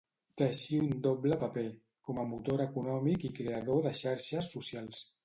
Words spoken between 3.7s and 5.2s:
de xarxes socials.